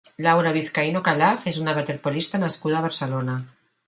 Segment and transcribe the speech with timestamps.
[0.25, 3.37] Laura Vizcaíno Calaf és una waterpolista nascuda a Barcelona.